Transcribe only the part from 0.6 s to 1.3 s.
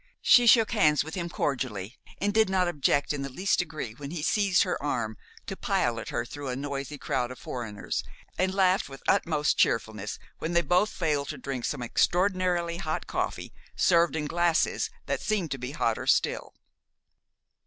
hands with him